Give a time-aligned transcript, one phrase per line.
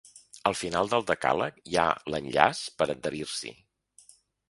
[0.49, 3.57] Al final del decàleg, hi ha l’enllaç per a adherir-s’hi.